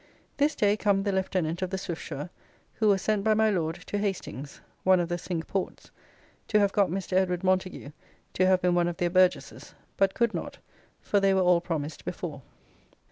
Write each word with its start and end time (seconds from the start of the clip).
This 0.37 0.55
day 0.55 0.75
come 0.77 1.03
the 1.03 1.11
Lieutenant 1.11 1.61
of 1.61 1.69
the 1.69 1.77
Swiftsure, 1.77 2.31
who 2.73 2.87
was 2.87 3.03
sent 3.03 3.23
by 3.23 3.35
my 3.35 3.51
Lord 3.51 3.75
to 3.85 3.99
Hastings, 3.99 4.59
one 4.83 4.99
of 4.99 5.09
the 5.09 5.17
Cinque 5.19 5.45
Ports, 5.45 5.91
to 6.47 6.57
have 6.59 6.71
got 6.73 6.89
Mr. 6.89 7.13
Edward 7.13 7.43
Montagu 7.43 7.91
to 8.33 8.47
have 8.47 8.63
been 8.63 8.73
one 8.73 8.87
of 8.87 8.97
their 8.97 9.11
burgesses, 9.11 9.75
but 9.97 10.15
could 10.15 10.33
not, 10.33 10.57
for 11.01 11.19
they 11.19 11.35
were 11.35 11.41
all 11.43 11.61
promised 11.61 12.03
before. 12.03 12.41